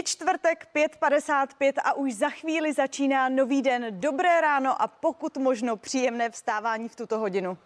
Je 0.00 0.04
čtvrtek 0.04 0.68
5.55 0.74 1.72
a 1.84 1.92
už 1.92 2.14
za 2.14 2.28
chvíli 2.28 2.72
začíná 2.72 3.28
nový 3.28 3.62
den. 3.62 3.86
Dobré 3.90 4.40
ráno 4.40 4.82
a 4.82 4.86
pokud 4.86 5.36
možno 5.36 5.76
příjemné 5.76 6.30
vstávání 6.30 6.88
v 6.88 6.96
tuto 6.96 7.18
hodinu. 7.18 7.58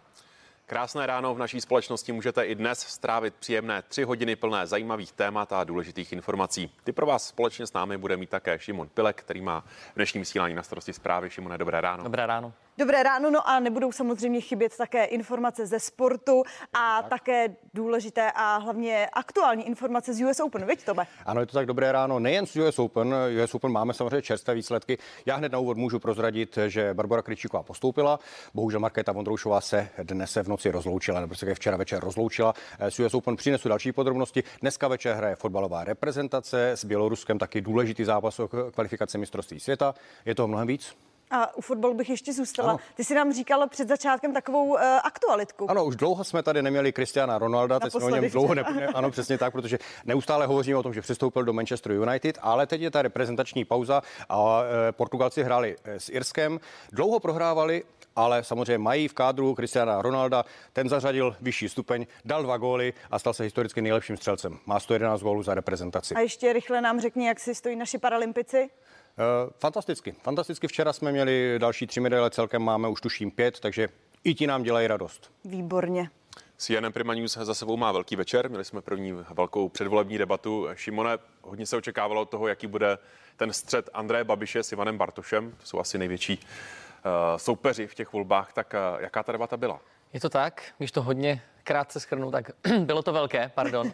Krásné 0.67 1.05
ráno 1.05 1.35
v 1.35 1.37
naší 1.37 1.61
společnosti 1.61 2.11
můžete 2.11 2.45
i 2.45 2.55
dnes 2.55 2.79
strávit 2.79 3.35
příjemné 3.35 3.81
tři 3.81 4.03
hodiny 4.03 4.35
plné 4.35 4.67
zajímavých 4.67 5.11
témat 5.11 5.53
a 5.53 5.63
důležitých 5.63 6.13
informací. 6.13 6.71
Ty 6.83 6.91
pro 6.91 7.05
vás 7.05 7.27
společně 7.27 7.67
s 7.67 7.73
námi 7.73 7.97
bude 7.97 8.17
mít 8.17 8.29
také 8.29 8.59
Šimon 8.59 8.89
Pilek, 8.89 9.15
který 9.15 9.41
má 9.41 9.61
v 9.91 9.95
dnešním 9.95 10.21
vysílání 10.21 10.55
na 10.55 10.63
starosti 10.63 10.93
zprávy. 10.93 11.29
Šimone, 11.29 11.57
dobré 11.57 11.81
ráno. 11.81 12.03
Dobré 12.03 12.25
ráno. 12.25 12.53
Dobré 12.77 13.03
ráno, 13.03 13.31
no 13.31 13.49
a 13.49 13.59
nebudou 13.59 13.91
samozřejmě 13.91 14.41
chybět 14.41 14.77
také 14.77 15.05
informace 15.05 15.65
ze 15.65 15.79
sportu 15.79 16.43
a 16.73 17.01
tak. 17.01 17.09
také 17.09 17.55
důležité 17.73 18.31
a 18.35 18.57
hlavně 18.57 19.09
aktuální 19.13 19.67
informace 19.67 20.13
z 20.13 20.23
US 20.25 20.39
Open, 20.39 20.65
viď 20.65 20.85
Tobe? 20.85 21.07
Ano, 21.25 21.41
je 21.41 21.45
to 21.45 21.53
tak 21.53 21.65
dobré 21.65 21.91
ráno, 21.91 22.19
nejen 22.19 22.45
z 22.45 22.55
US 22.55 22.79
Open, 22.79 23.15
US 23.43 23.55
Open 23.55 23.71
máme 23.71 23.93
samozřejmě 23.93 24.21
čerstvé 24.21 24.53
výsledky. 24.53 24.97
Já 25.25 25.35
hned 25.35 25.51
na 25.51 25.59
úvod 25.59 25.77
můžu 25.77 25.99
prozradit, 25.99 26.57
že 26.67 26.93
Barbara 26.93 27.21
Kryčíková 27.21 27.63
postoupila, 27.63 28.19
bohužel 28.53 28.79
Markéta 28.79 29.11
Vondroušová 29.11 29.61
se 29.61 29.89
dnes 30.03 30.37
v 30.43 30.47
noci 30.55 30.71
rozloučila, 30.71 31.19
nebo 31.19 31.35
se 31.35 31.55
včera 31.55 31.77
večer 31.77 32.03
rozloučila. 32.03 32.53
Z 32.89 32.99
US 32.99 33.13
Open 33.13 33.35
přinesu 33.35 33.69
další 33.69 33.91
podrobnosti. 33.91 34.43
Dneska 34.61 34.87
večer 34.87 35.15
hraje 35.15 35.35
fotbalová 35.35 35.83
reprezentace 35.83 36.71
s 36.71 36.85
Běloruskem, 36.85 37.39
taky 37.39 37.61
důležitý 37.61 38.03
zápas 38.03 38.39
o 38.39 38.47
kvalifikaci 38.47 39.17
mistrovství 39.17 39.59
světa. 39.59 39.95
Je 40.25 40.35
toho 40.35 40.47
mnohem 40.47 40.67
víc? 40.67 40.95
A 41.31 41.57
u 41.57 41.61
fotbalu 41.61 41.93
bych 41.93 42.09
ještě 42.09 42.33
zůstala. 42.33 42.69
Ano. 42.69 42.79
Ty 42.95 43.03
si 43.03 43.15
nám 43.15 43.33
říkala 43.33 43.67
před 43.67 43.87
začátkem 43.87 44.33
takovou 44.33 44.65
uh, 44.65 44.79
aktualitku. 45.03 45.71
Ano, 45.71 45.85
už 45.85 45.95
dlouho 45.95 46.23
jsme 46.23 46.43
tady 46.43 46.61
neměli 46.61 46.91
Kristiana 46.91 47.37
Ronalda, 47.37 47.79
teď 47.79 47.91
jsme 47.91 48.05
o 48.05 48.09
něm 48.09 48.29
dlouho 48.29 48.55
ne, 48.55 48.63
ne, 48.75 48.87
ano, 48.87 49.11
přesně 49.11 49.37
tak, 49.37 49.51
protože 49.51 49.77
neustále 50.05 50.45
hovoříme 50.45 50.77
o 50.77 50.83
tom, 50.83 50.93
že 50.93 51.01
přistoupil 51.01 51.43
do 51.43 51.53
Manchester 51.53 51.91
United, 51.91 52.37
ale 52.41 52.67
teď 52.67 52.81
je 52.81 52.91
ta 52.91 53.01
reprezentační 53.01 53.65
pauza 53.65 54.01
a 54.29 54.59
uh, 54.59 54.65
Portugalci 54.91 55.43
hráli 55.43 55.75
uh, 55.77 55.93
s 55.93 56.09
Irskem, 56.09 56.59
dlouho 56.91 57.19
prohrávali, 57.19 57.83
ale 58.15 58.43
samozřejmě 58.43 58.77
mají 58.77 59.07
v 59.07 59.13
kádru 59.13 59.55
Cristiana 59.55 60.01
Ronalda. 60.01 60.43
Ten 60.73 60.89
zařadil 60.89 61.35
vyšší 61.41 61.69
stupeň, 61.69 62.05
dal 62.25 62.43
dva 62.43 62.57
góly 62.57 62.93
a 63.11 63.19
stal 63.19 63.33
se 63.33 63.43
historicky 63.43 63.81
nejlepším 63.81 64.17
střelcem. 64.17 64.59
Má 64.65 64.79
111 64.79 65.21
gólů 65.21 65.43
za 65.43 65.53
reprezentaci. 65.53 66.15
A 66.15 66.19
ještě 66.19 66.53
rychle 66.53 66.81
nám 66.81 67.01
řekni, 67.01 67.27
jak 67.27 67.39
si 67.39 67.55
stojí 67.55 67.75
naši 67.75 67.97
paralympici. 67.97 68.69
Uh, 69.17 69.51
fantasticky. 69.59 70.11
Fantasticky. 70.11 70.67
Včera 70.67 70.93
jsme 70.93 71.11
měli 71.11 71.55
další 71.59 71.87
tři 71.87 71.99
medaile, 71.99 72.29
celkem 72.29 72.61
máme 72.61 72.87
už 72.87 73.01
tuším 73.01 73.31
pět, 73.31 73.59
takže 73.59 73.89
i 74.23 74.33
ti 74.33 74.47
nám 74.47 74.63
dělají 74.63 74.87
radost. 74.87 75.31
Výborně. 75.45 76.09
CNN 76.57 76.91
Prima 76.91 77.13
News 77.13 77.37
za 77.37 77.53
sebou 77.53 77.77
má 77.77 77.91
velký 77.91 78.15
večer. 78.15 78.49
Měli 78.49 78.65
jsme 78.65 78.81
první 78.81 79.11
velkou 79.11 79.69
předvolební 79.69 80.17
debatu. 80.17 80.67
Šimone, 80.73 81.17
hodně 81.41 81.65
se 81.65 81.77
očekávalo 81.77 82.21
od 82.21 82.29
toho, 82.29 82.47
jaký 82.47 82.67
bude 82.67 82.97
ten 83.37 83.53
střed 83.53 83.89
Andreje 83.93 84.23
Babiše 84.23 84.63
s 84.63 84.71
Ivanem 84.71 84.97
Bartošem. 84.97 85.51
To 85.51 85.65
jsou 85.65 85.79
asi 85.79 85.97
největší 85.97 86.39
uh, 86.39 87.37
soupeři 87.37 87.87
v 87.87 87.95
těch 87.95 88.13
volbách. 88.13 88.53
Tak 88.53 88.75
uh, 88.95 89.01
jaká 89.01 89.23
ta 89.23 89.31
debata 89.31 89.57
byla? 89.57 89.79
Je 90.13 90.19
to 90.19 90.29
tak, 90.29 90.63
když 90.77 90.91
to 90.91 91.01
hodně 91.01 91.41
krátce 91.65 91.99
schrnu, 91.99 92.31
tak 92.31 92.51
bylo 92.79 93.03
to 93.03 93.13
velké, 93.13 93.51
pardon. 93.55 93.91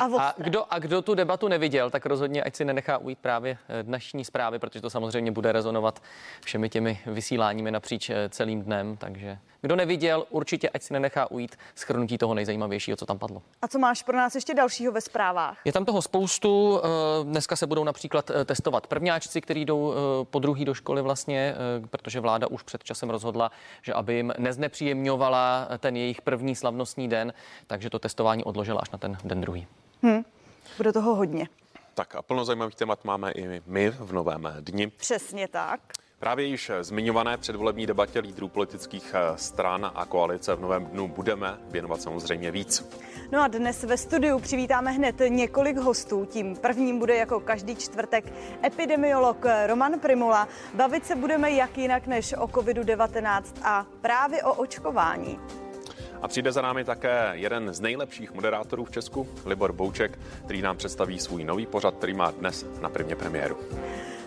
a, 0.00 0.04
a, 0.18 0.34
kdo, 0.38 0.64
a 0.70 0.78
kdo 0.78 1.02
tu 1.02 1.14
debatu 1.14 1.48
neviděl, 1.48 1.90
tak 1.90 2.06
rozhodně 2.06 2.42
ať 2.42 2.56
si 2.56 2.64
nenechá 2.64 2.98
ujít 2.98 3.18
právě 3.18 3.58
eh, 3.68 3.82
dnešní 3.82 4.24
zprávy, 4.24 4.58
protože 4.58 4.80
to 4.80 4.90
samozřejmě 4.90 5.32
bude 5.32 5.52
rezonovat 5.52 6.02
všemi 6.44 6.68
těmi 6.68 7.00
vysíláními 7.06 7.70
napříč 7.70 8.10
eh, 8.10 8.28
celým 8.28 8.62
dnem, 8.62 8.96
takže 8.96 9.38
kdo 9.60 9.76
neviděl, 9.76 10.26
určitě 10.30 10.68
ať 10.68 10.82
si 10.82 10.92
nenechá 10.92 11.30
ujít 11.30 11.56
schrnutí 11.74 12.18
toho 12.18 12.34
nejzajímavějšího, 12.34 12.96
co 12.96 13.06
tam 13.06 13.18
padlo. 13.18 13.42
A 13.62 13.68
co 13.68 13.78
máš 13.78 14.02
pro 14.02 14.16
nás 14.16 14.34
ještě 14.34 14.54
dalšího 14.54 14.92
ve 14.92 15.00
zprávách? 15.00 15.58
Je 15.64 15.72
tam 15.72 15.84
toho 15.84 16.02
spoustu. 16.02 16.80
Eh, 16.82 16.88
dneska 17.24 17.56
se 17.56 17.66
budou 17.66 17.84
například 17.84 18.30
testovat 18.44 18.86
prvňáčci, 18.86 19.40
kteří 19.40 19.64
jdou 19.64 19.94
po 20.30 20.38
druhý 20.38 20.64
do 20.64 20.74
školy 20.74 21.02
vlastně, 21.02 21.54
protože 21.90 22.20
vláda 22.20 22.46
už 22.46 22.62
před 22.62 22.84
časem 22.84 23.10
rozhodla, 23.10 23.50
že 23.82 23.92
aby 23.92 24.14
jim 24.14 24.32
neznepříjemňovala 24.38 25.68
ten 25.78 25.96
jejich 25.96 26.22
první 26.22 26.54
slavný 26.54 26.77
slavnostní 26.78 27.08
den, 27.08 27.32
takže 27.66 27.90
to 27.90 27.98
testování 27.98 28.44
odložila 28.44 28.80
až 28.80 28.90
na 28.90 28.98
ten 28.98 29.18
den 29.24 29.40
druhý. 29.40 29.66
Hmm. 30.02 30.24
Bude 30.76 30.92
toho 30.92 31.14
hodně. 31.14 31.48
Tak 31.94 32.14
a 32.14 32.22
plno 32.22 32.44
zajímavých 32.44 32.74
témat 32.74 33.04
máme 33.04 33.32
i 33.32 33.62
my 33.66 33.90
v 33.90 34.12
novém 34.12 34.48
dni. 34.60 34.86
Přesně 34.86 35.48
tak. 35.48 35.80
Právě 36.18 36.46
již 36.46 36.70
zmiňované 36.80 37.36
předvolební 37.36 37.86
debatě 37.86 38.18
lídrů 38.18 38.48
politických 38.48 39.14
eh, 39.14 39.38
stran 39.38 39.90
a 39.94 40.04
koalice 40.04 40.54
v 40.54 40.60
novém 40.60 40.86
dnu 40.86 41.08
budeme 41.08 41.58
věnovat 41.70 42.02
samozřejmě 42.02 42.50
víc. 42.50 42.88
No 43.32 43.42
a 43.42 43.48
dnes 43.48 43.84
ve 43.84 43.96
studiu 43.96 44.38
přivítáme 44.38 44.90
hned 44.90 45.16
několik 45.28 45.76
hostů. 45.76 46.24
Tím 46.24 46.56
prvním 46.56 46.98
bude 46.98 47.16
jako 47.16 47.40
každý 47.40 47.76
čtvrtek 47.76 48.24
epidemiolog 48.64 49.46
Roman 49.66 50.00
Primula. 50.00 50.48
Bavit 50.74 51.06
se 51.06 51.16
budeme 51.16 51.50
jak 51.50 51.78
jinak 51.78 52.06
než 52.06 52.32
o 52.32 52.46
COVID-19 52.46 53.42
a 53.62 53.86
právě 54.00 54.42
o 54.42 54.54
očkování. 54.54 55.38
A 56.22 56.28
přijde 56.28 56.52
za 56.52 56.62
námi 56.62 56.84
také 56.84 57.30
jeden 57.32 57.74
z 57.74 57.80
nejlepších 57.80 58.34
moderátorů 58.34 58.84
v 58.84 58.90
Česku, 58.90 59.28
Libor 59.46 59.72
Bouček, 59.72 60.18
který 60.44 60.62
nám 60.62 60.76
představí 60.76 61.18
svůj 61.18 61.44
nový 61.44 61.66
pořad, 61.66 61.94
který 61.94 62.14
má 62.14 62.30
dnes 62.30 62.66
na 62.80 62.88
prvně 62.88 63.16
premiéru. 63.16 63.56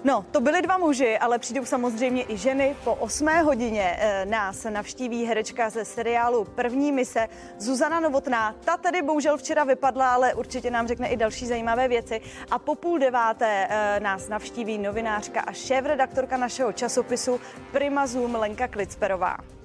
No, 0.03 0.25
to 0.31 0.41
byly 0.41 0.61
dva 0.61 0.77
muži, 0.77 1.17
ale 1.17 1.39
přijdou 1.39 1.65
samozřejmě 1.65 2.25
i 2.27 2.37
ženy. 2.37 2.75
Po 2.83 2.93
8 2.93 3.27
hodině 3.43 3.97
e, 3.99 4.25
nás 4.25 4.63
navštíví 4.69 5.25
herečka 5.25 5.69
ze 5.69 5.85
seriálu 5.85 6.43
První 6.43 6.91
mise 6.91 7.27
Zuzana 7.59 7.99
Novotná. 7.99 8.55
Ta 8.65 8.77
tady 8.77 9.01
bohužel 9.01 9.37
včera 9.37 9.63
vypadla, 9.63 10.13
ale 10.13 10.33
určitě 10.33 10.71
nám 10.71 10.87
řekne 10.87 11.07
i 11.07 11.17
další 11.17 11.45
zajímavé 11.47 11.87
věci. 11.87 12.21
A 12.51 12.59
po 12.59 12.75
půl 12.75 12.99
deváté 12.99 13.67
e, 13.69 13.99
nás 13.99 14.27
navštíví 14.27 14.77
novinářka 14.77 15.41
a 15.41 15.51
šéf-redaktorka 15.51 16.37
našeho 16.37 16.73
časopisu 16.73 17.39
Prima 17.71 18.07
Zoom 18.07 18.35
Lenka 18.35 18.67
Klicperová. 18.67 19.60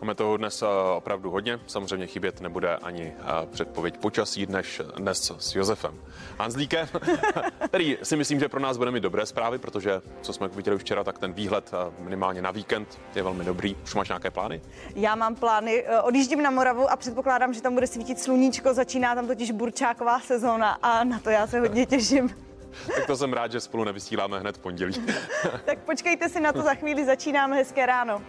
Máme 0.00 0.14
toho 0.14 0.36
dnes 0.36 0.62
eh, 0.62 0.66
opravdu 0.96 1.30
hodně. 1.30 1.60
Samozřejmě 1.66 2.06
chybět 2.06 2.40
nebude 2.40 2.76
ani 2.76 3.12
eh, 3.18 3.46
předpověď 3.46 3.98
počasí 3.98 4.46
dnes, 4.46 4.66
dnes 4.96 5.32
s 5.38 5.54
Josefem 5.54 5.94
Hanzlíkem, 6.38 6.88
který 7.64 7.98
si 8.02 8.16
myslím, 8.16 8.40
že 8.40 8.48
pro 8.48 8.60
nás 8.60 8.76
bude 8.76 8.90
mít 8.90 9.00
dobré 9.00 9.26
zprávy, 9.26 9.58
protože 9.58 10.02
co 10.22 10.32
jsme 10.32 10.48
viděli 10.48 10.78
včera, 10.78 11.04
tak 11.04 11.18
ten 11.18 11.32
výhled 11.32 11.70
eh, 11.72 12.02
minimálně 12.02 12.42
na 12.42 12.50
víkend 12.50 13.00
je 13.14 13.22
velmi 13.22 13.44
dobrý. 13.44 13.76
Už 13.84 13.94
máš 13.94 14.08
nějaké 14.08 14.30
plány? 14.30 14.60
Já 14.94 15.14
mám 15.14 15.34
plány. 15.34 15.84
Odjíždím 16.02 16.42
na 16.42 16.50
Moravu 16.50 16.90
a 16.90 16.96
předpokládám, 16.96 17.54
že 17.54 17.62
tam 17.62 17.74
bude 17.74 17.86
svítit 17.86 18.20
sluníčko. 18.20 18.74
Začíná 18.74 19.14
tam 19.14 19.26
totiž 19.26 19.50
burčáková 19.50 20.20
sezóna 20.20 20.78
a 20.82 21.04
na 21.04 21.18
to 21.18 21.30
já 21.30 21.46
se 21.46 21.60
hodně 21.60 21.86
těším. 21.96 22.28
tak 22.94 23.06
to 23.06 23.16
jsem 23.16 23.32
rád, 23.32 23.52
že 23.52 23.60
spolu 23.60 23.84
nevysíláme 23.84 24.38
hned 24.38 24.56
v 24.56 24.60
pondělí. 24.60 25.06
tak 25.64 25.78
počkejte 25.78 26.28
si 26.28 26.40
na 26.40 26.52
to, 26.52 26.62
za 26.62 26.74
chvíli 26.74 27.04
začínáme 27.04 27.56
hezké 27.56 27.86
ráno. 27.86 28.22